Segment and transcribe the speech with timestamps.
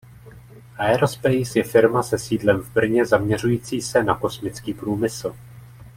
[0.77, 5.35] Aerospace je firma se sídlem v Brně zaměřující se na kosmický průmysl.